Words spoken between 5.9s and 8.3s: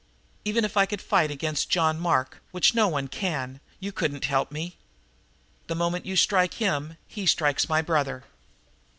you strike him he strikes my brother."